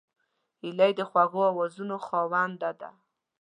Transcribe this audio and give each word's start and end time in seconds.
هیلۍ 0.61 0.91
د 0.99 1.01
خوږو 1.09 1.41
آوازونو 1.51 1.95
خاوند 2.07 2.63
ده 2.81 2.89